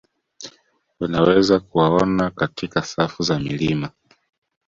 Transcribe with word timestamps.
Unaweza 0.99 1.59
kuwaona 1.59 2.29
katika 2.29 2.81
safu 2.81 3.23
za 3.23 3.39
milima 3.39 3.89